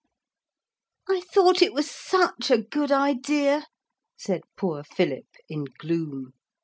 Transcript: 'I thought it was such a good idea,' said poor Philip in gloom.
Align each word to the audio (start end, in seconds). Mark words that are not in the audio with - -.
'I 1.07 1.21
thought 1.31 1.61
it 1.61 1.75
was 1.75 1.91
such 1.91 2.49
a 2.49 2.57
good 2.57 2.91
idea,' 2.91 3.67
said 4.17 4.41
poor 4.57 4.83
Philip 4.83 5.27
in 5.47 5.65
gloom. 5.77 6.33